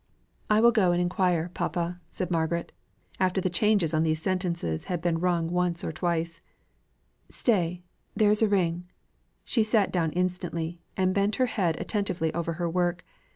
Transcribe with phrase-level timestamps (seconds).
[0.49, 2.71] "I will go and inquire, papa," said Margaret,
[3.19, 6.41] after the changes on these sentences had been rung once or twice,
[7.29, 7.83] "Stay,
[8.15, 8.89] there's a ring!"
[9.45, 13.05] She sat down instantly, and bent her head attentively over her work.